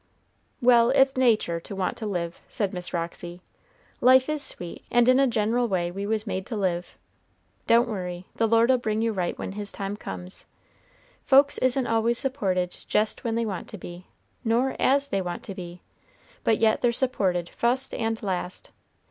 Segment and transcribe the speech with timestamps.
[0.63, 3.39] "Well, it's natur' to want to live," said Miss Roxy.
[3.99, 6.97] "Life is sweet, and in a gen'l way we was made to live.
[7.67, 10.47] Don't worry; the Lord'll bring you right when His time comes.
[11.23, 14.07] Folks isn't always supported jest when they want to be,
[14.43, 15.83] nor as they want to be;
[16.43, 18.71] but yet they're supported fust and last.